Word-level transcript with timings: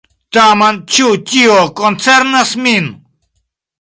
Tamen, 0.37 0.79
ĉu 0.95 1.09
tio 1.33 1.57
koncernas 1.81 2.57
min? 2.67 2.89